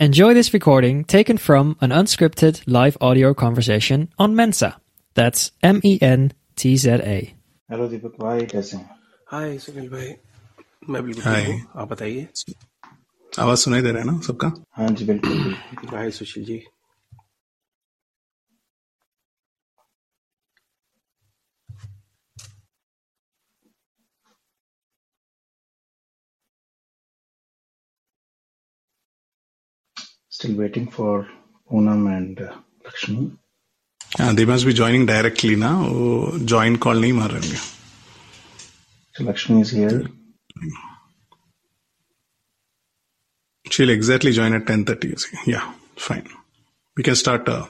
Enjoy 0.00 0.34
this 0.34 0.52
recording 0.52 1.04
taken 1.04 1.38
from 1.38 1.76
an 1.80 1.90
unscripted 1.90 2.62
live 2.66 2.96
audio 3.00 3.32
conversation 3.32 4.08
on 4.18 4.34
Mensa. 4.34 4.76
That's 5.16 5.52
M 5.62 5.80
E 5.84 5.98
N 6.02 6.32
T 6.56 6.76
Z 6.76 6.90
A. 7.04 7.18
Hello 7.68 7.86
Deepak 7.88 8.16
भाई 8.20 8.46
कैसे 8.46 8.76
हैं 8.76 8.90
हाय 9.30 9.56
सुनील 9.58 9.88
भाई 9.90 10.08
मैं 10.90 11.02
बिल्कुल 11.04 11.22
हाय। 11.24 11.44
ठीक 11.44 11.54
हूँ 11.54 11.82
आप 11.82 11.88
बताइए 11.90 12.26
आवाज 13.32 13.58
सुनाई 13.58 13.82
दे 13.82 13.90
रहा 13.92 14.00
है 14.02 14.06
ना 14.06 14.18
सबका 14.26 14.52
हाँ 14.76 14.88
जी 14.98 15.04
बिल्कुल 15.04 15.38
बिल्कुल 15.44 15.96
hi 15.98 16.10
Sushil 16.18 16.44
ji 16.44 16.58
still 30.39 30.55
waiting 30.55 30.87
for 30.87 31.21
Poonam 31.69 32.07
and 32.09 32.39
Lakshmi 32.41 33.15
they 34.35 34.45
must 34.45 34.65
be 34.65 34.73
joining 34.73 35.07
directly 35.07 35.55
ना 35.63 35.71
वो 35.79 36.37
ज्वाइन 36.51 36.75
कॉल 36.85 37.01
नहीं 37.01 37.13
मार 37.13 37.31
रहे 37.31 37.57
So 39.15 39.27
Lakshmi 39.27 39.59
is 39.61 39.75
here 39.75 40.07
she'll 43.65 43.91
exactly 43.93 44.31
join 44.35 44.55
at 44.55 44.69
10.30 44.69 45.25
yeah 45.47 45.65
fine. 45.97 46.29
We 46.97 47.03
can 47.09 47.19
start 47.23 47.51
uh, 47.55 47.65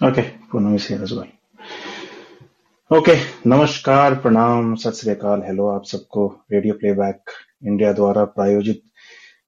okay 0.00 0.22
Poonam 0.52 0.74
is 0.74 0.86
here 0.88 1.02
as 1.02 1.12
well 1.12 2.96
okay 2.98 3.14
नमस्कार 3.48 4.14
प्रणाम 4.20 4.74
सत 4.84 5.00
श्री 5.00 5.10
अकाल 5.10 5.42
hello 5.46 5.68
आप 5.70 5.84
सबको 5.86 6.26
रेडियो 6.52 6.74
प्लेबैक 6.74 7.30
इंडिया 7.66 7.92
द्वारा 7.92 8.24
प्रायोजित 8.36 8.82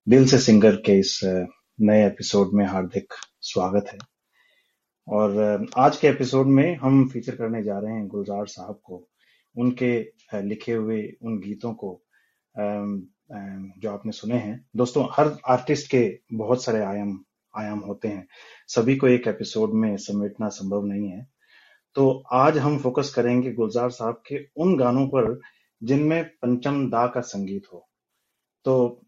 दिल 0.08 0.24
से 0.26 0.38
सिंगर 0.38 0.76
के 0.76 0.98
इस 0.98 1.20
नए 1.80 2.06
एपिसोड 2.06 2.50
में 2.54 2.64
हार्दिक 2.66 3.12
स्वागत 3.40 3.86
है। 3.88 3.98
और 5.08 5.66
आज 5.76 5.96
के 5.96 6.08
एपिसोड 6.08 6.46
में 6.46 6.76
हम 6.76 7.08
फीचर 7.08 7.36
करने 7.36 7.62
जा 7.62 7.78
रहे 7.78 7.92
हैं 7.92 8.06
गुलजार 8.08 8.46
साहब 8.46 8.80
को, 8.84 8.96
उनके 9.56 10.00
लिखे 10.42 10.72
हुए 10.72 11.02
उन 11.22 11.38
गीतों 11.38 11.72
को 11.74 12.02
जो 12.54 13.90
आपने 13.90 14.12
सुने 14.12 14.34
हैं। 14.34 14.66
दोस्तों, 14.76 15.06
हर 15.12 15.30
आर्टिस्ट 15.48 15.90
के 15.90 16.18
बहुत 16.32 16.64
सारे 16.64 16.80
आयाम 16.80 17.18
आयाम 17.54 17.78
होते 17.78 18.08
हैं। 18.08 18.26
सभी 18.68 18.96
को 18.96 19.08
एक 19.08 19.28
एपिसोड 19.28 19.74
में 19.74 19.96
समेटना 19.98 20.48
संभव 20.48 20.84
नहीं 20.86 21.08
है। 21.08 21.26
तो 21.94 22.22
आज 22.32 22.58
हम 22.58 22.78
फोकस 22.78 23.12
करेंगे 23.14 23.52
गुलजार 23.52 23.90
साहब 23.90 24.22
के 24.26 24.44
उन 24.56 24.76
गानों 24.76 25.06
पर 25.06 25.38
जिनमें 25.82 26.24
पंचम 26.24 26.88
दा 26.90 27.06
का 27.06 27.20
संगीत 27.20 27.72
हो। 27.72 27.88
तो 28.64 29.01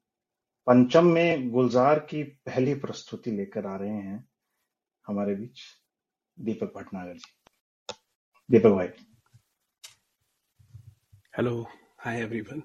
पंचम 0.67 1.05
में 1.05 1.51
गुलजार 1.51 1.99
की 1.99 2.23
पहली 2.23 2.75
प्रस्तुति 2.75 3.31
लेकर 3.31 3.67
आ 3.67 3.77
रहे 3.77 3.89
हैं 3.89 4.29
हमारे 5.07 5.35
बीच 5.35 5.61
दीपक 6.41 6.73
भटनागर 6.77 7.15
जी। 7.15 7.33
दीपक 8.51 8.71
भाई। 8.71 8.89
Hello 11.37 11.67
hi 12.01 12.21
everyone 12.21 12.63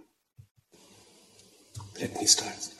let 2.01 2.13
me 2.17 2.27
start 2.27 2.78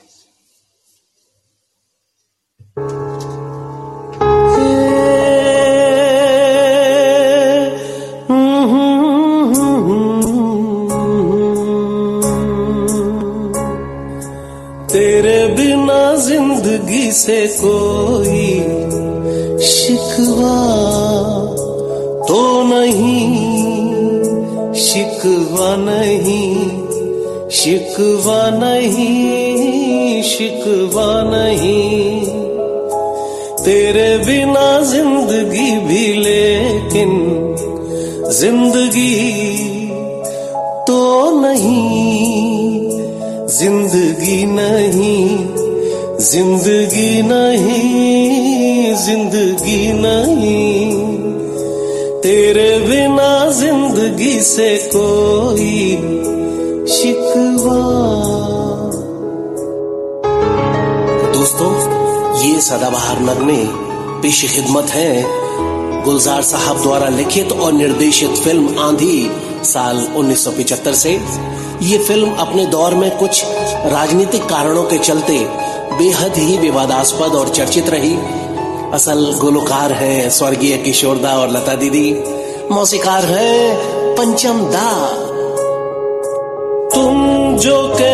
से 17.12 17.46
कोई 17.56 18.46
शिकवा 19.66 20.58
तो 22.28 22.40
नहीं, 22.64 23.24
शिकवा 24.82 25.74
नहीं 25.76 26.54
शिकवा 27.50 28.42
नहीं 28.52 30.22
शिकवा 30.22 31.10
नहीं। 31.24 32.24
तेरे 33.64 34.10
बिना 34.18 34.68
ज़िंदगी 34.82 35.70
भी 35.86 36.06
लेकिन 36.20 37.10
ज़िंदगी 38.32 39.16
तो 40.86 41.00
नहीं, 41.40 42.88
ज़िंदगी 43.48 44.44
नहीं। 44.46 45.39
ज़िंदगी 46.20 47.22
नहीं 47.22 48.94
ज़िंदगी 48.94 49.92
नहीं। 49.92 50.94
तेरे 52.22 52.78
बिना 52.78 53.50
ज़िंदगी 53.50 54.40
से 54.40 54.68
कोई 54.86 55.96
शिकवा। 56.86 57.78
दोस्तों, 61.32 61.70
ये 62.42 62.60
सदाबहार 62.60 63.20
नगमे 63.20 63.64
पेश 64.22 64.44
खिदमत 64.54 64.90
है। 64.90 65.22
गुलजार 66.04 66.42
साहब 66.42 66.82
द्वारा 66.82 67.08
लिखित 67.08 67.52
और 67.52 67.72
निर्देशित 67.72 68.30
फ़िल्म 68.30 68.78
आंधी 68.78 69.30
साल 69.64 70.06
1975 70.16 70.94
से। 70.94 71.18
ये 71.82 71.98
फ़िल्म 71.98 72.30
अपने 72.36 72.66
दौर 72.66 72.94
में 72.94 73.10
कुछ 73.18 73.44
राजनीतिक 73.86 74.42
कारणों 74.42 74.82
के 74.82 74.98
चलते 74.98 75.38
बेहद 76.00 76.36
ही 76.36 76.58
विवादास्पद 76.58 77.34
और 77.34 77.48
चर्चित 77.48 77.88
रही। 77.88 78.14
असल 78.92 79.34
गुलकार 79.40 79.92
है 79.92 80.30
स्वर्गीय 80.30 80.76
किशोरदा 80.76 81.32
और 81.38 81.48
लता 81.48 81.74
दीदी। 81.74 82.22
मौसीकार 82.70 83.24
है 83.24 83.76
पंचम 84.16 84.60
दा। 84.60 85.08
तुम 86.94 87.16
जो 87.56 87.88
कह 87.88 88.09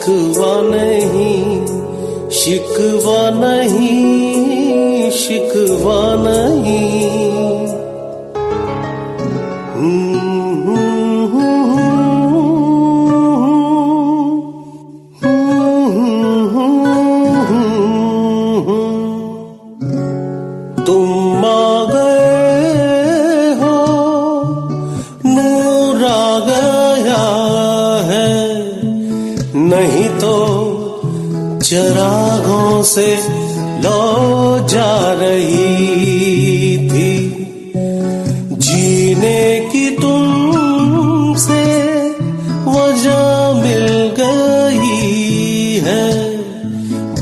शिकवा 0.00 0.54
नहीं 0.62 1.66
शिकवा 2.30 3.22
नहीं 3.30 5.10
शिकवा 5.10 6.00
नहीं। 6.24 7.19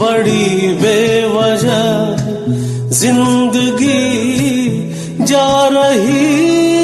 बड़ी 0.01 0.69
बेवजह 0.83 1.87
ज़िंदगी 2.99 3.95
जा 5.31 5.49
रही 5.73 6.78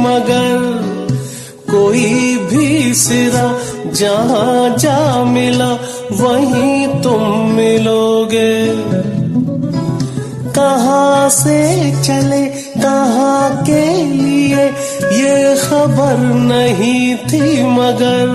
मगर 0.00 0.58
कोई 1.70 2.36
भी 2.50 2.94
सिरा 2.94 3.46
जहाँ 3.90 4.76
जा 4.78 5.24
मिला, 5.24 5.70
वहीं 6.12 7.02
तुम 7.02 7.22
मिलोगे। 7.52 8.52
कहाँ 10.56 11.28
से 11.28 11.58
चले, 12.02 12.46
कहाँ 12.82 13.64
के 13.64 13.84
लिए, 14.04 14.64
ये 15.20 15.54
खबर 15.56 16.16
नहीं 16.44 17.16
थी 17.16 17.62
मगर 17.64 18.28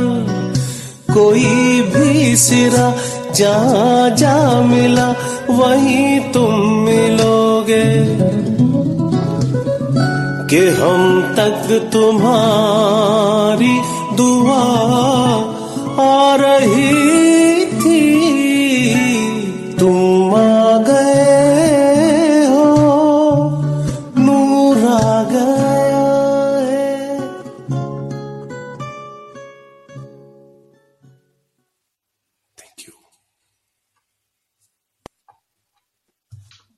कोई 1.14 1.82
भी 1.96 2.36
सिरा 2.36 2.94
जहाँ 3.36 4.10
जा 4.10 4.62
मिला, 4.62 5.08
वहीं 5.50 6.20
तुम 6.34 6.54
मिलोगे। 6.80 7.84
कि 10.56 10.68
हम 10.68 11.22
तक 11.36 11.90
तुम्हारी 11.94 13.74
दुआ 14.16 14.60
आ 16.04 16.36
रही 16.36 17.66
थी। 17.82 18.04
तुम 19.80 20.36
आ 20.36 20.78
गए 20.78 22.46
हो 22.46 22.64
नूर 24.18 24.78
आ 24.78 25.24
गया 25.24 26.06
है 26.62 26.88
थैंक 32.58 32.80
यू 32.80 32.94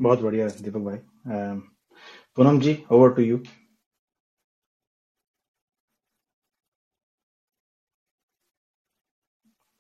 बहुत 0.02 0.22
बढ़िया 0.22 0.48
दीपक 0.48 0.80
भाई। 0.80 0.98
अम, 0.98 1.62
Poonam 2.36 2.60
ji 2.60 2.74
over 2.92 3.10
to 3.10 3.22
you 3.22 3.38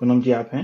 Poonam 0.01 0.19
ji 0.21 0.31
आप 0.31 0.49
हैं? 0.53 0.61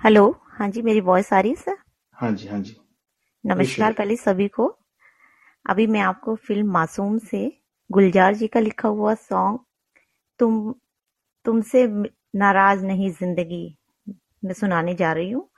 हेलो 0.00 0.24
हाँ 0.58 0.68
जी 0.70 0.82
मेरी 0.82 1.00
वॉइस 1.00 1.32
आ 1.32 1.38
रही 1.40 1.50
है 1.50 1.56
सर 1.56 1.76
हाँ 2.14 2.30
जी 2.32 2.46
हाँ 2.48 2.58
जी। 2.60 2.76
नमस्कार 3.44 3.92
पहले 3.92 4.16
सभी 4.16 4.46
को। 4.48 4.66
अभी 5.66 5.86
मैं 5.86 6.00
आपको 6.00 6.34
फ़िल्म 6.36 6.70
मासूम 6.72 7.16
से 7.20 7.40
गुलजार 7.90 8.34
जी 8.34 8.46
का 8.48 8.60
लिखा 8.60 8.88
हुआ 8.88 9.14
सॉन्ग 9.14 9.58
तुम 10.40 10.72
तुमसे 11.44 11.86
नाराज़ 12.38 12.84
नहीं 12.86 13.10
ज़िंदगी 13.10 13.66
मैं 14.44 14.54
सुनाने 14.54 14.94
जा 14.94 15.12
रही 15.12 15.30
हूँ। 15.30 15.48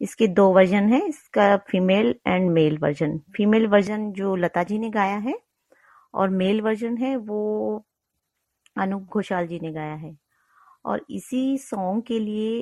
इसके 0.00 0.26
दो 0.28 0.48
वर्जन 0.52 0.92
है 0.92 1.00
इसका 1.08 1.56
female 1.70 2.14
and 2.26 2.50
male 2.50 2.78
version 2.78 3.18
female 3.36 3.66
version 3.66 4.10
जो 4.12 4.34
लता 4.36 4.62
जी 4.62 4.78
ने 4.78 4.90
गाया 4.90 5.16
है 5.28 5.38
और 6.14 6.28
मेल 6.42 6.60
वर्जन 6.62 6.96
है 6.96 7.16
वो 7.16 7.84
अनूप 8.76 9.02
घोषाल 9.12 9.46
जी 9.46 9.60
ने 9.60 9.72
गाया 9.72 9.94
है। 9.94 10.16
और 10.84 11.04
इसी 11.10 11.58
सॉन्ग 11.58 12.02
के 12.08 12.18
लिए 12.20 12.60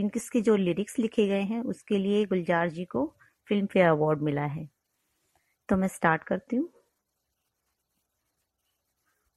इनके 0.00 0.40
जो 0.42 0.56
लिरिक्स 0.56 0.98
लिखे 0.98 1.26
गए 1.28 1.42
हैं 1.44 1.62
उसके 1.64 1.98
लिए 1.98 2.24
गुलजार 2.26 2.70
जी 2.70 2.84
को 2.86 3.04
फ़िल्म 3.48 3.66
फेयर 3.72 3.88
अवार्ड 3.88 4.22
मिला 4.22 4.44
है। 4.46 4.68
तो 5.68 5.76
मैं 5.76 5.88
स्टार्ट 5.88 6.24
करती 6.24 6.56
हूँ। 6.56 6.68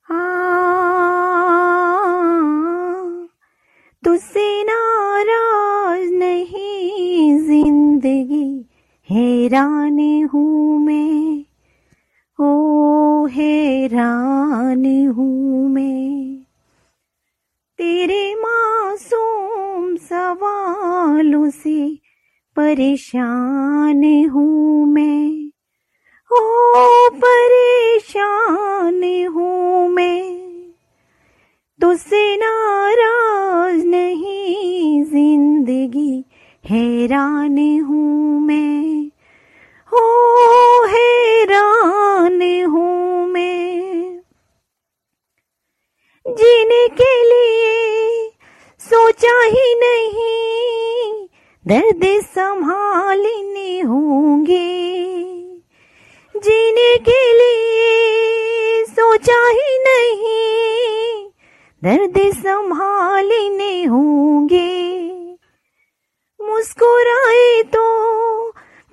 हाँ, 0.09 1.47
तुझसे 4.03 4.45
नाराज़ 4.63 6.11
नहीं 6.13 7.39
ज़िंदगी 7.47 8.47
हैरान 9.09 9.99
हूँ 10.33 10.79
मैं। 10.79 11.45
ओ 12.39 13.25
हैरान 13.33 14.85
हूँ 15.17 15.69
मैं। 15.69 15.94
तेरे 18.05 18.35
मासूम 18.35 19.95
सवालों 19.95 21.49
से 21.49 21.97
परेशान 22.55 24.29
हूँ 24.29 24.85
मैं। 24.85 25.51
ओ, 26.31 27.09
परेशान 27.09 29.25
हूँ 29.25 29.89
मैं। 29.89 30.33
तुझसे 31.81 32.35
नाराज़ 32.35 33.85
नहीं, 33.85 35.03
ज़िंदगी 35.03 36.25
हैरान 36.65 37.81
हूँ 37.81 38.41
मैं। 38.41 39.11
ओ, 39.93 40.85
हैरान 40.85 42.65
हूँ 42.65 43.27
मैं 43.27 44.19
जीने 46.27 46.87
के 46.87 47.23
लिए 47.23 48.29
सोचा 49.05 49.33
ही 49.43 49.73
नहीं, 49.75 51.27
दर्द 51.65 52.03
संभालने 52.25 53.81
होंगे। 53.81 54.69
जीने 56.35 56.95
के 56.97 57.19
लिए 57.33 58.85
सोचा 58.85 59.37
ही 59.49 59.77
नहीं, 59.79 61.27
दर्द 61.83 62.17
संभालने 62.33 63.83
होंगे। 63.83 64.73
मुस्कुराए 66.39 67.63
तो 67.63 67.87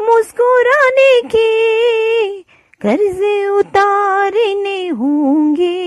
मुस्कुराने 0.01 1.21
के 1.27 1.51
कर्ज 2.81 3.23
उतारने 3.51 4.89
होंगे। 4.89 5.81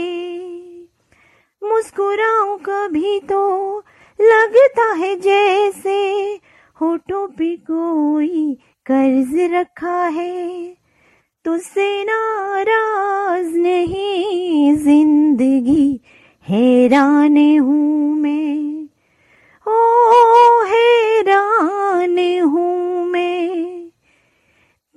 मुस्कुराऊं 1.61 2.57
कभी 2.57 3.19
तो 3.19 3.83
लगता 4.21 4.93
है 4.93 5.19
जैसे 5.19 6.39
होठों 6.81 7.27
पे 7.27 7.55
कोई 7.55 8.57
कर्ज 8.91 9.53
रखा 9.53 10.07
है। 10.07 10.77
तुझसे 11.45 12.03
नाराज़ 12.03 13.57
नहीं, 13.57 14.75
ज़िंदगी 14.75 16.01
हैरान 16.49 17.59
हूँ 17.59 18.15
मैं। 18.15 18.87
ओ, 19.67 19.79
हैरान 20.63 22.41
हूँ 22.41 23.05
मैं। 23.05 23.89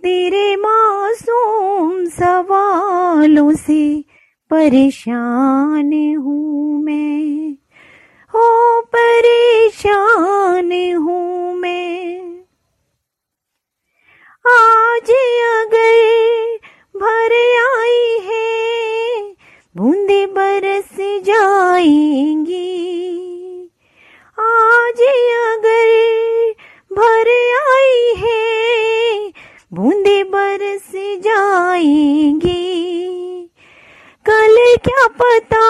तेरे 0.02 0.56
मासूम 0.56 2.06
सवालों 2.06 3.52
से 3.52 4.04
परेशान 4.50 6.16
हूँ 6.16 6.82
मैं। 6.82 7.52
ओ 8.34 8.77
परेशान 8.94 10.72
हूँ 10.94 11.54
मैं। 11.54 12.20
आज 14.44 15.10
अगर 15.46 16.56
भर 16.96 17.34
आई 17.58 18.18
है, 18.26 19.34
बूंदे 19.76 20.26
बरस 20.26 20.96
जाएँगी। 21.24 22.64
आज 24.38 25.02
अगर 25.38 25.90
भर 26.92 27.30
आई 27.72 28.14
है, 28.16 29.32
बूंदे 29.72 30.22
बरस 30.24 30.90
जाएँगी। 31.24 32.64
कल 34.26 34.56
क्या 34.84 35.06
पता 35.06 35.66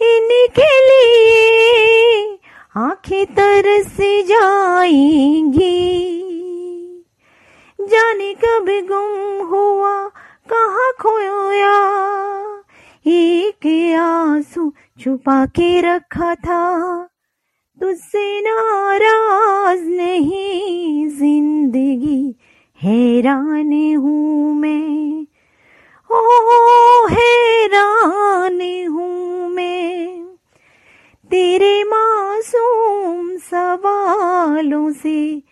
इनके 0.00 0.70
लिए 0.88 1.91
आँखें 2.76 3.26
तरस 3.26 3.96
जाएँगी। 4.00 5.88
जाने 7.80 8.34
कब 8.34 8.66
गुम 8.68 9.46
हुआ, 9.46 10.08
कहा 10.52 10.92
खोया। 11.00 11.74
एक 13.06 13.94
आँसू 14.00 14.72
छुपा 15.00 15.46
के 15.46 15.80
रखा 15.80 16.34
था। 16.34 17.02
तुझसे 17.80 18.40
नाराज़ 18.40 19.84
नहीं, 19.84 21.08
ज़िंदगी 21.08 22.36
हैरान 22.82 23.96
हूँ 23.96 24.54
मैं। 24.54 25.26
ओ, 26.10 27.06
हैरान 27.06 28.88
हूँ 28.88 29.48
मैं। 29.48 30.31
तेरे 31.32 31.84
मासूम 31.84 33.38
सवालों 33.38 34.92
से 34.92 35.42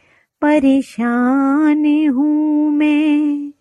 परेशान 0.42 2.08
हूँ 2.08 2.70
मैं। 2.70 3.52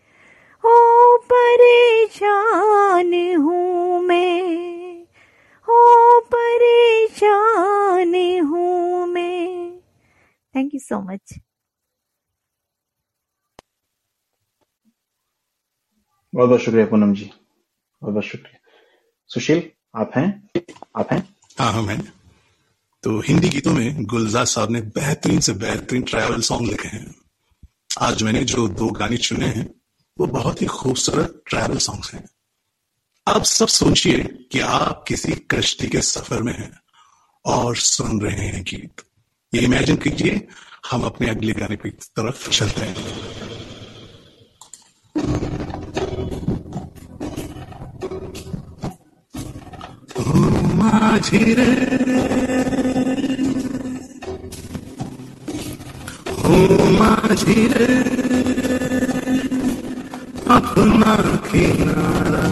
ओ, 0.65 1.17
परेशान 1.17 3.35
हूँ 3.35 4.01
मैं। 4.01 5.05
ओ, 5.69 6.19
परेशान 6.19 8.39
हूँ 8.39 9.07
मैं। 9.07 9.79
थैंक 10.55 10.73
यू 10.73 10.79
सो 10.79 11.01
मच 11.01 11.39
बहुत 16.35 16.49
बहुत 16.49 16.61
शुक्रिया 16.61 16.85
पूनम 16.85 17.13
जी। 17.13 17.31
बहुत 18.01 18.13
बहुत 18.13 18.23
शुक्रिया। 18.23 18.59
सुशील, 19.27 19.71
आप 19.95 20.11
हैं? 20.15 20.49
आप 20.97 21.07
हैं? 21.11 21.38
हाँ 21.59 21.73
हाँ 21.73 21.81
मैं। 21.81 22.01
तो 23.03 23.19
हिंदी 23.19 23.49
गीतों 23.49 23.73
में 23.73 24.03
गुलजार 24.03 24.45
साहब 24.45 24.71
ने 24.71 24.81
बेहतरीन 24.81 25.39
से 25.39 25.53
बेहतरीन 25.53 26.01
ट्रैवल 26.01 26.41
सॉन्ग 26.41 26.69
लिखे 26.69 26.87
हैं। 26.87 27.15
आज 28.01 28.23
मैंने 28.23 28.43
जो 28.43 28.67
दो 28.67 28.87
गाने 28.87 29.17
चुने 29.17 29.45
हैं, 29.45 29.69
वो 30.19 30.27
बहुत 30.27 30.61
ही 30.61 30.67
खूबसूरत 30.67 31.43
ट्रैवल 31.47 31.77
सॉन्ग्स 31.77 32.13
हैं। 32.13 32.29
आप 33.27 33.43
सब 33.43 33.67
सोचिए 33.67 34.23
कि 34.51 34.59
आप 34.59 35.05
किसी 35.07 35.31
कश्ती 35.31 35.87
के 35.87 36.01
सफ़र 36.01 36.41
में 36.41 36.53
हैं 36.53 36.79
और 37.45 37.75
सुन 37.75 38.21
रहे 38.21 38.47
हैं 38.47 38.63
गीत। 38.63 39.01
ये 39.55 39.61
इमेजिन 39.61 39.95
कीजिए, 39.95 40.47
हम 40.91 41.01
अपने 41.01 41.29
अगले 41.29 41.53
गाने 41.53 41.75
की 41.75 41.89
तरफ़ 41.89 42.49
चलते 42.49 42.81
हैं। 42.81 42.95
माझी 50.79 51.39
रे 51.57 51.69
माझी 56.99 57.67
रे 57.73 57.87
अपना 60.55 61.15
किनारा 61.49 62.45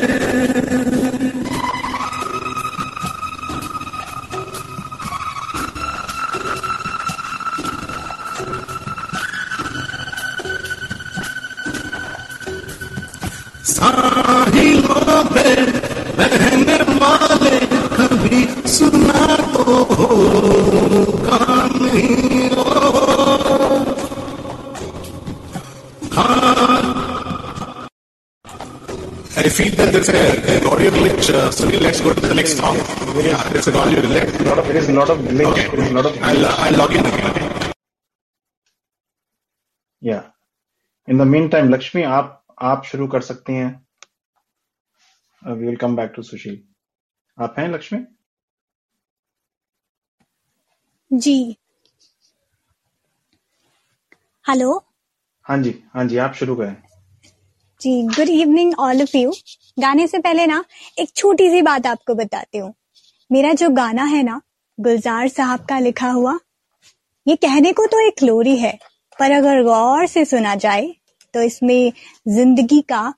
the 32.36 32.42
next 32.42 32.58
song. 32.58 32.75
Yeah, 33.24 33.42
an 33.68 33.75
audio 33.75 34.01
glitch. 34.01 34.46
lot 34.46 34.60
of 34.60 34.68
there 34.68 34.77
is 34.77 34.89
a 34.89 34.94
lot 34.94 35.10
of 35.10 35.20
glitch 35.20 35.51
Okay. 35.51 35.68
there 35.70 35.80
is 35.80 35.92
a 35.92 35.94
lot 35.94 36.06
of 36.06 36.22
I'll, 36.22 36.46
uh, 36.46 36.56
I'll 36.65 36.77
log 36.77 36.96
in 36.96 37.06
again. 37.06 37.51
In 41.08 41.18
the 41.18 41.22
meantime 41.50 41.70
Lakshmi 41.70 42.01
आप 42.04 42.32
आप 42.70 42.84
शुरू 42.86 43.08
कर 43.08 43.22
सकती 43.22 43.54
हैं 43.54 43.70
we 45.58 45.65
will 45.65 45.75
come 45.84 45.96
back 45.96 46.12
to 46.15 46.22
Sushil 46.30 46.58
आप 47.38 47.56
हैं 47.60 47.68
Lakshmi 47.70 48.00
ji 51.12 51.36
hello 54.46 54.72
हाँ 55.46 55.58
जी 55.63 55.74
हाँ 55.94 56.06
जी 56.08 56.18
आप 56.25 56.34
शुरू 56.42 56.56
करें 56.56 56.75
जी 57.82 58.01
good 58.05 58.29
evening 58.29 58.74
all 58.79 59.01
of 59.01 59.15
you 59.17 59.32
गाने 59.77 60.08
से 60.08 60.20
पहले 60.20 60.46
ना, 60.46 60.63
एक 61.00 61.10
छोटी 61.15 61.50
सी 61.50 61.62
बात 61.62 61.88
आपको 61.88 62.13
बताती 62.15 62.58
हूँ। 62.58 62.74
मेरा 63.32 63.53
जो 63.53 63.70
गाना 63.72 64.03
है 64.05 64.22
ना, 64.24 64.41
गुलजार 64.77 65.27
साहब 65.27 65.65
का 65.65 65.79
लिखा 65.79 66.10
हुआ, 66.10 66.38
ये 67.25 67.36
कहने 67.36 67.72
को 67.74 67.86
तो 67.86 68.00
एक 68.08 68.24
लोरी 68.24 68.55
है, 68.58 68.77
पर 69.20 69.32
अगर 69.32 69.63
गौर 69.63 70.05
से 70.08 70.25
सुना 70.25 70.55
जाए 70.58 70.94
तो 71.34 71.41
इसमें 71.41 71.91
ज़िंदगी 72.27 72.82
का 72.82 73.13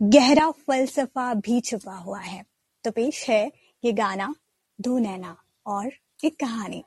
गहरा 0.00 0.50
फलसफा 0.50 1.32
भी 1.36 1.60
छुपा 1.60 1.96
हुआ 1.96 2.20
है। 2.20 2.42
तो 2.84 2.90
पेश 2.90 3.24
है 3.28 3.44
ये 3.82 3.92
गाना 3.92 4.34
दो 4.78 4.98
नैना 4.98 5.36
और 5.66 5.90
एक 6.24 6.36
कहानी। 6.40 6.82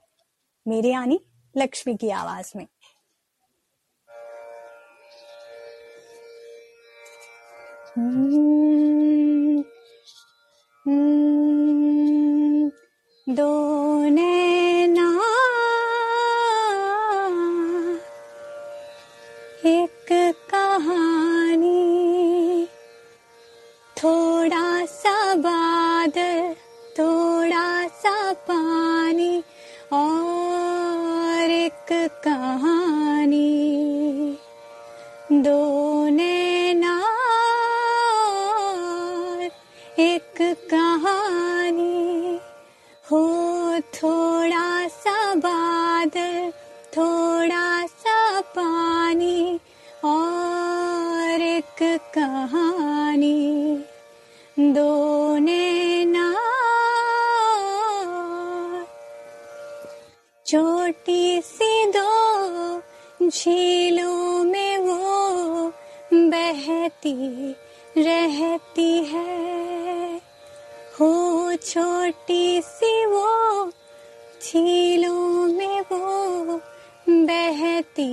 मेरे 0.65 0.91
यानी 0.91 1.19
लक्ष्मी 1.55 1.95
की 1.95 2.09
आवाज़ 2.11 2.51
में। 2.55 2.65
Mm, 7.95 9.63
mm, 10.85 12.71
do 13.35 13.72
दो 54.59 55.37
नैना 55.37 56.33
छोटी 60.45 61.41
सी 61.41 61.91
दो 61.95 63.29
झीलों 63.29 64.43
में 64.43 64.77
वो 64.77 65.67
बहती 66.13 67.51
रहती 67.97 69.03
है। 69.03 70.21
हो 70.99 71.55
छोटी 71.55 72.61
सी 72.61 73.05
वो 73.05 73.67
झीलों 74.43 75.47
में 75.47 75.81
वो 75.81 76.61
बहती 77.09 78.11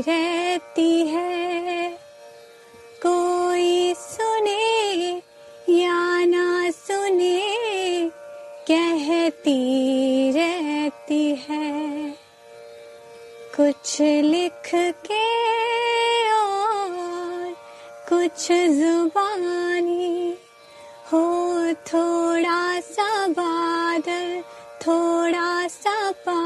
रहती 0.00 1.06
है। 1.06 2.03
कहती 9.44 10.30
रहती 10.32 11.24
है। 11.48 12.10
कुछ 13.56 14.00
लिख 14.00 14.70
के 14.74 15.24
और 16.32 17.52
कुछ 18.08 18.48
जुबानी 18.52 20.38
हो, 21.12 21.24
थोड़ा 21.92 22.80
सा 22.80 23.26
बादल, 23.28 24.40
थोड़ा 24.86 25.68
सा 25.68 26.10
पानी 26.10 26.43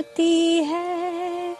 जाती 0.00 0.64
है। 0.64 1.56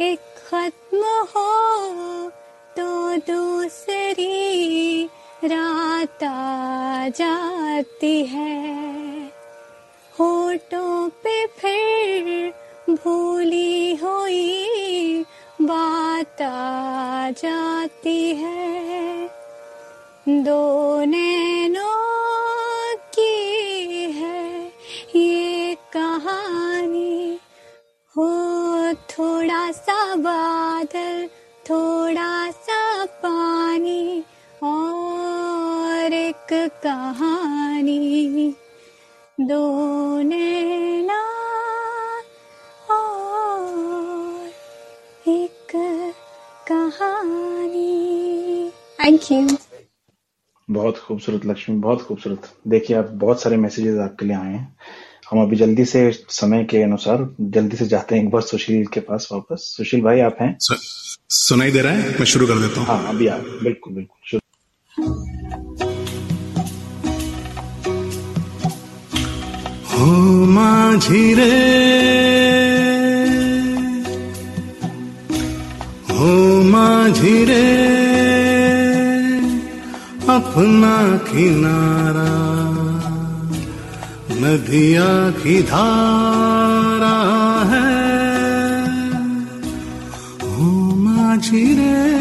एक 0.00 0.18
खत्म 0.48 1.02
हो 1.02 2.30
तो 2.76 3.16
दूसरी 3.16 5.04
रात 5.44 6.24
आ 6.24 7.08
जाती 7.08 8.26
है। 8.26 8.86
होठों 10.20 11.08
पे 11.08 11.46
फिर 11.46 12.54
भूली 12.94 13.94
हुई 13.94 15.24
बात 15.62 16.42
आ 16.42 17.30
जाती 17.30 18.34
है। 18.34 19.30
दो 20.28 21.04
दो 39.46 40.22
नैना 40.22 41.18
और 42.90 44.50
एक 45.28 45.72
कहानी। 46.68 47.92
थैंक 49.00 49.20
यू 49.32 49.56
बहुत 50.68 50.98
खूबसूरत 50.98 51.46
लक्ष्मी 51.46 51.76
बहुत 51.76 52.02
खूबसूरत। 52.02 52.48
देखिए 52.68 52.96
आप 52.96 53.10
बहुत 53.14 53.42
सारे 53.42 53.56
मैसेजेस 53.56 53.98
आपके 53.98 54.26
लिए 54.26 54.36
आए 54.36 54.52
हैं। 54.52 54.76
हम 55.30 55.42
अभी 55.42 55.56
जल्दी 55.56 55.84
से 55.84 56.10
समय 56.30 56.64
के 56.64 56.82
अनुसार 56.82 57.28
जल्दी 57.40 57.76
से 57.76 57.86
जाते 57.86 58.16
हैं 58.16 58.22
एक 58.22 58.30
बार 58.30 58.42
सुशील 58.42 58.86
के 58.86 59.00
पास 59.00 59.28
वापस। 59.32 59.74
सुशील 59.76 60.02
भाई 60.02 60.20
आप 60.20 60.36
हैं? 60.40 60.56
सुनाई 60.60 61.70
दे 61.70 61.80
रहा 61.80 61.92
है? 61.92 62.18
मैं 62.18 62.24
शुरू 62.24 62.46
कर 62.46 62.58
देता 62.58 62.80
हूँ। 62.80 62.86
हाँ 62.86 63.14
अभी 63.14 63.26
आप 63.26 63.40
बिल्कुल 63.62 63.94
बिल्कुल। 63.94 64.20
शुरू। 64.30 65.85
हो 69.96 70.06
माझी 70.46 71.34
रे 71.34 71.52
हो 76.10 76.62
माझी 76.62 77.44
रे 77.44 77.64
अपना 80.36 80.96
किनारा, 81.28 82.32
नदिया 84.40 85.10
की 85.40 85.62
धारा 85.62 87.16
है। 87.72 87.94
हो 90.42 90.70
माझी 90.96 91.64
रे 91.74 92.15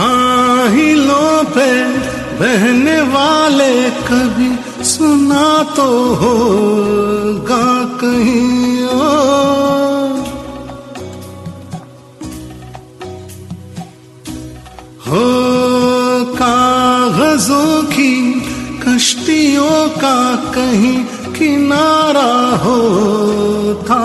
साहिलों 0.00 1.44
पे 1.54 1.70
बहने 2.38 3.00
वाले 3.12 3.72
कभी 4.08 4.48
सुना 4.84 5.48
तो 5.76 5.88
होगा 6.20 7.66
कहीं 8.00 8.84
और। 8.84 10.14
हो 15.06 15.26
कागजों 16.40 17.82
की 17.92 18.14
कश्तियों 18.86 19.88
का 19.98 20.18
कहीं 20.56 20.98
किनारा 21.34 22.32
होता 22.64 24.00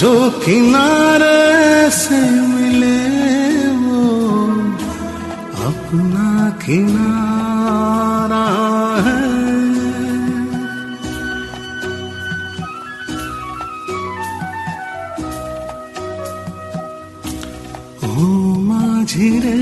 जो 0.00 0.12
किनारे 0.40 1.90
से 1.92 2.18
मिले 2.50 3.00
वो 3.80 4.04
अपना 5.70 6.28
किनारा 6.62 8.46
है। 9.06 9.24
ओ 18.08 18.24
माझी 18.68 19.30
रे 19.44 19.58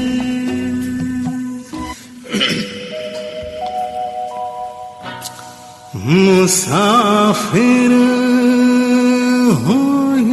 मुसाफिर 6.06 7.92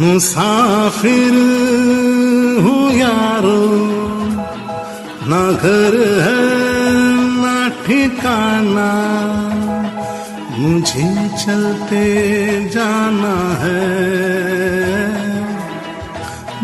मुसाफिर 0.00 1.34
मुझे 10.57 11.29
चलते 11.45 12.03
जाना 12.69 13.35
है। 13.61 14.05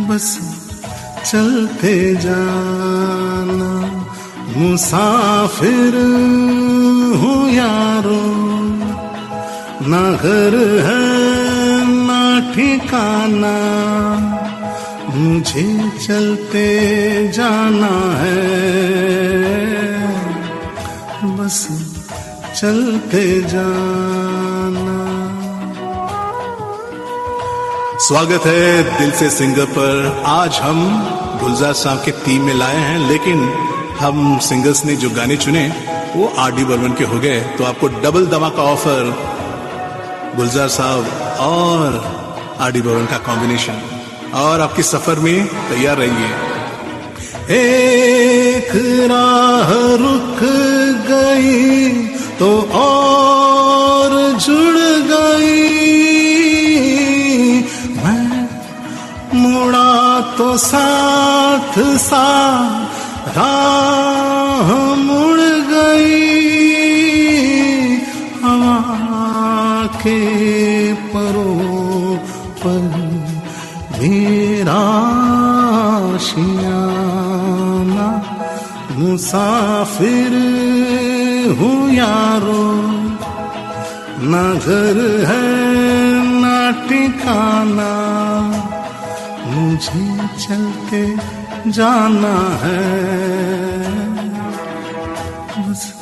बस 0.07 0.27
चलते 1.25 2.15
जाना, 2.15 3.71
मुसाफिर 4.57 5.95
हूँ 7.15 7.49
यारो। 7.49 8.21
ना 9.87 10.11
घर 10.11 10.55
है, 10.85 11.07
ना 12.07 12.53
ठिकाना, 12.53 13.55
मुझे 15.15 15.91
चलते 16.07 16.67
जाना 17.27 17.93
है। 18.19 18.39
बस 21.37 21.67
चलते 22.61 23.41
जाना। 23.41 24.97
स्वागत 27.97 28.45
है 28.45 28.99
दिल 28.99 29.11
से 29.11 29.29
सिंगर 29.29 29.65
पर। 29.65 30.21
आज 30.25 30.59
हम 30.59 30.81
गुलजार 31.41 31.73
साहब 31.73 32.03
के 32.05 32.11
टीम 32.11 32.43
में 32.43 32.53
लाए 32.53 32.75
हैं, 32.75 33.09
लेकिन 33.09 33.41
हम 33.99 34.37
सिंगर्स 34.39 34.85
ने 34.85 34.95
जो 34.95 35.09
गाने 35.09 35.37
चुने, 35.37 35.67
वो 36.15 36.33
आर 36.37 36.51
डी 36.51 36.63
बर्मन 36.63 36.93
के 36.93 37.03
हो 37.03 37.19
गए। 37.19 37.39
तो 37.57 37.63
आपको 37.63 37.87
डबल 37.87 38.27
धमाका 38.27 38.63
ऑफ़र 38.63 39.11
गुलजार 40.35 40.67
साहब 40.67 41.03
और 41.39 41.99
आर 42.59 42.71
डी 42.71 42.81
बर्मन 42.81 43.05
का 43.05 43.17
कॉम्बिनेशन 43.17 43.81
और 44.33 44.61
आपके 44.61 44.83
सफ़र 44.83 45.19
में 45.19 45.47
तैयार 45.47 45.97
रहिए। 45.97 46.29
एक 47.59 48.71
राह 49.11 49.69
रुक 49.97 50.39
गई 51.09 52.20
तो 52.41 52.51
और 52.75 54.13
जुड़ 54.43 54.77
गई। 55.09 55.59
मैं 57.97 58.47
मुड़ा 59.33 60.21
तो 60.37 60.47
साथ 60.57 61.77
सा 62.05 62.29
राह 63.35 64.71
मुड़ 65.01 65.39
गई। 65.69 66.23
हवा 68.43 69.85
के 70.01 70.19
परों 71.13 72.17
पर 72.63 72.81
मेरा 73.91 74.81
शियाना 76.29 78.09
मुसाफिर 78.97 80.33
हूँ 81.51 81.91
यारो। 81.93 82.71
न 84.23 84.59
घर 84.59 85.25
है 85.25 85.61
ना 86.41 86.87
ठिकाना। 86.87 87.91
मुझे 89.45 90.27
चलते 90.27 91.17
जाना 91.71 92.57
है। 92.61 92.81
बस 95.69 96.01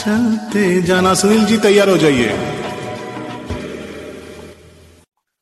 चलते 0.00 0.82
जाना। 0.82 1.14
सुनील 1.14 1.44
जी 1.44 1.58
तैयार 1.58 1.88
हो 1.88 1.96
जाइए। 1.98 2.28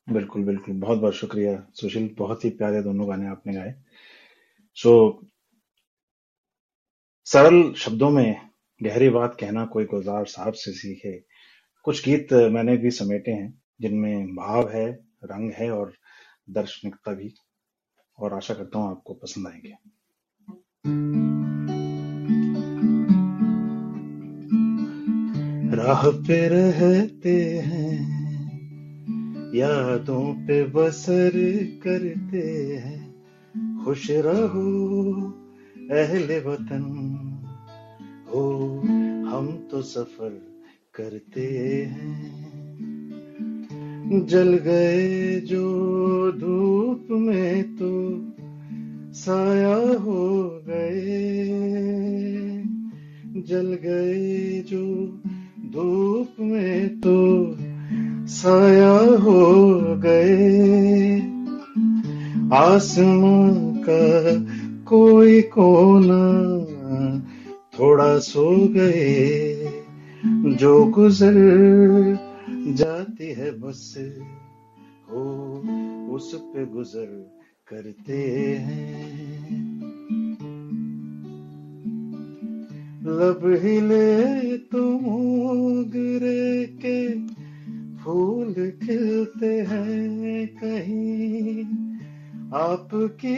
बिल्कुल 0.09 0.43
बिल्कुल। 0.43 0.75
बहुत 0.75 0.97
बहुत 0.97 1.13
शुक्रिया। 1.13 1.71
सुशील 1.75 2.15
बहुत 2.17 2.45
ही 2.45 2.49
प्यारे 2.49 2.81
दोनों 2.81 3.09
गाने 3.09 3.27
आपने 3.27 3.53
गाए। 3.53 3.75
सो 4.75 5.19
so, 5.21 5.27
सरल 7.25 7.73
शब्दों 7.73 8.09
में 8.09 8.46
गहरी 8.83 9.09
बात 9.09 9.37
कहना 9.39 9.65
कोई 9.65 9.85
गुलजार 9.85 10.25
साहब 10.25 10.53
से 10.53 10.71
सीखे। 10.71 11.23
कुछ 11.83 12.05
गीत 12.05 12.33
मैंने 12.33 12.77
भी 12.77 12.91
समेटे 12.91 13.31
हैं, 13.31 13.61
जिनमें 13.81 14.27
भाव 14.27 14.69
है, 14.69 14.91
रंग 15.23 15.51
है 15.51 15.71
और 15.71 15.93
दर्शनिकता 16.49 17.13
भी। 17.13 17.33
और 18.19 18.33
आशा 18.33 18.53
करता 18.53 18.79
हूँ 18.79 18.89
आपको 18.91 19.13
पसंद 19.13 19.47
आएँगे। 19.47 19.73
राह 25.75 26.09
पे 26.09 26.47
रहते 26.47 27.59
हैं, 27.59 28.27
यादों 29.55 30.47
पे 30.47 30.63
बसर 30.63 31.31
करते 31.83 32.75
हैं। 32.77 33.07
खुश 33.85 34.11
रहो, 34.11 35.13
अहले 35.77 36.39
वतन। 36.39 37.23
हो, 38.33 38.79
हम 39.27 39.67
तो 39.71 39.81
सफ़र 39.81 40.41
करते 40.95 41.41
हैं। 41.87 42.47
जल 44.27 44.53
गए 44.53 45.39
जो 45.39 45.63
धूप 46.31 47.07
में 47.11 47.63
तो 47.75 48.23
साया 49.13 49.97
हो 49.97 50.49
गए। 50.69 51.47
जल 53.41 53.77
गए 53.83 54.63
जो 54.67 54.85
धूप 55.73 56.27
में 56.39 56.99
तो 56.99 57.55
साया 58.27 59.15
हो 59.15 59.65
गए। 59.97 61.19
आसमां 62.53 63.77
का 63.89 64.35
कोई 64.85 65.41
कोना 65.41 66.66
थोड़ा 67.79 68.17
सो 68.19 68.43
गए, 68.67 69.83
जो 70.57 70.85
गुजर 70.85 71.35
जाती 72.77 73.27
है 73.31 73.51
बस, 73.59 73.93
हो 75.09 75.23
उस 76.15 76.33
पे 76.35 76.65
गुजर 76.65 77.09
करते 77.67 78.21
हैं। 78.57 79.65
लब 83.07 83.41
हिले 83.63 84.57
तो 84.67 84.83
मोगरे 84.99 86.65
के 86.81 86.99
फूल 87.97 88.53
खिलते 88.83 89.53
हैं 89.61 90.47
कहीं, 90.57 91.63
आपकी 92.53 93.35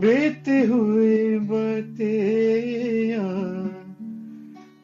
बीती 0.00 0.58
हुई 0.66 1.38
बते 1.50 2.14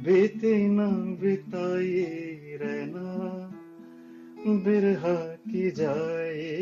बीती 0.03 0.67
ना 0.67 0.87
बिताई 1.21 2.01
रहना, 2.61 3.03
बिरहा 4.47 5.15
की 5.49 5.71
जाए 5.71 6.57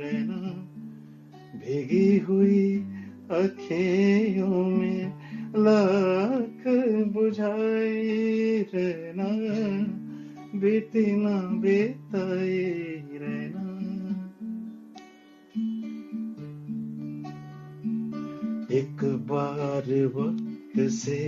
रहना। 0.00 0.38
भीगी 1.58 2.18
हुई 2.18 2.76
अखियों 3.30 4.64
में 4.66 5.12
लाख 5.56 6.64
बुझाई 7.12 8.66
रहना 8.74 9.28
बीती 10.58 11.06
ना 11.16 11.36
बेताई 11.60 12.58
रहना। 13.12 13.68
एक 18.72 19.04
बार 19.04 20.06
वक्त 20.16 20.90
से 20.90 21.22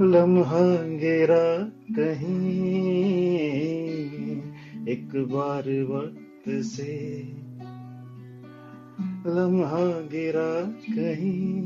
लम्हा 0.00 0.76
गिरा 0.82 1.72
कहीं 1.96 2.42
एक 4.88 5.08
बार 5.14 5.82
वक्त 5.82 6.62
से। 6.62 7.22
लम्हा 9.26 10.00
गिरा 10.00 10.70
कहीं 10.70 11.62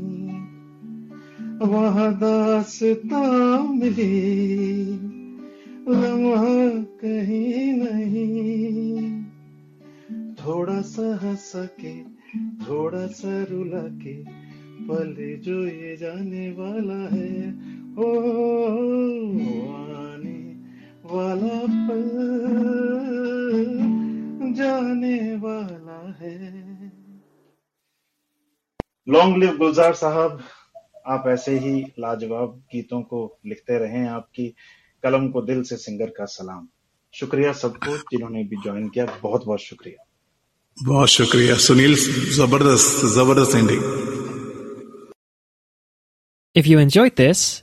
वहाँ 1.57 2.13
दासता 2.13 3.63
मिली। 3.63 4.91
लम्हा 5.89 6.83
कहीं 6.83 7.73
नहीं। 7.73 9.23
थोड़ा 10.33 10.81
सा 10.81 11.19
हंसा 11.23 11.65
के, 11.65 12.03
थोड़ा 12.39 13.07
सा 13.07 13.43
रुला 13.43 13.83
के, 13.83 14.43
पल 14.87 15.41
जो 15.43 15.65
ये 15.65 15.97
जाने 15.97 16.49
वाला 16.49 17.15
है 17.15 17.72
ओ 17.97 18.03
आने 19.93 20.55
वाला 21.05 21.59
पल 21.59 22.09
जाने 24.53 25.35
वाला 25.35 26.15
है। 26.19 26.53
लॉन्ग 29.09 29.37
लिव 29.37 29.57
गुलजार 29.57 29.93
साहब। 29.93 30.43
आप 31.07 31.23
ऐसे 31.27 31.59
ही 31.59 31.83
लाजवाब 31.99 32.49
गीतों 32.49 33.01
को 33.01 33.39
लिखते 33.45 33.77
रहे 33.77 34.07
आपकी 34.07 34.55
कलम 35.03 35.29
को 35.29 35.41
दिल 35.41 35.63
से 35.63 35.77
सिंगर 35.77 36.05
का 36.05 36.25
सलाम। 36.25 36.67
शुक्रिया 37.13 37.53
सबको 37.53 37.97
जिन्होंने 37.97 38.43
भी 38.43 38.55
ज्वाइन 38.55 38.89
किया। 38.89 39.05
बहुत 39.23 39.45
बहुत 39.45 39.59
शुक्रिया। 39.59 40.05
बहुत 40.83 41.09
शुक्रिया। 41.09 41.55
सुनील 41.55 41.95
ज़बरदस्त 42.35 43.05
ज़बरदस्त 43.05 43.55
ending 43.55 44.13
If 46.57 46.65
you 46.65 46.77
enjoyed 46.77 47.15
this, 47.15 47.62